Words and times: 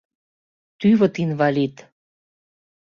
Тӱвыт 0.79 1.15
инвалид! 1.23 1.75